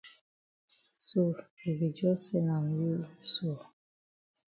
So 1.05 1.19
you 1.63 1.71
be 1.79 1.87
jus 1.97 2.19
sen 2.27 2.47
am 2.55 2.65
you 2.81 2.97
so. 3.33 3.51